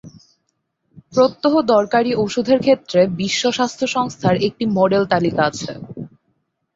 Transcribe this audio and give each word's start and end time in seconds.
প্রত্যহ 1.13 1.53
দরকারি 1.73 2.11
ওষুধের 2.23 2.59
ক্ষেত্রে 2.61 2.99
বিশ্ব 3.19 3.43
স্বাস্থ্য 3.51 3.85
সংস্থার 3.87 4.35
একটি 4.47 4.63
মডেল 4.77 5.03
তালিকা 5.13 5.41
আছে। 5.49 5.71